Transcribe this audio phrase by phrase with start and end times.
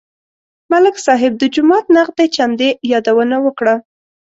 [0.71, 3.75] ملک صاحب د جومات نغدې چندې یادونه وکړه.